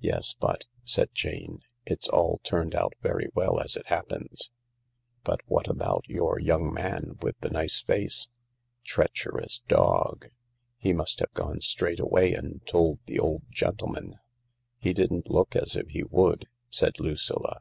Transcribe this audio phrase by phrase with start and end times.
[0.00, 4.50] "Yes; but," said Jane, "it's all turned out very well as it happens,
[5.22, 8.30] but what about your young man with the nice face?
[8.84, 10.30] Treacherous dog I
[10.78, 14.18] He must have gone straight away and told the old gentleman.""
[14.78, 17.60] He didn't look as if he would," said Lucilla.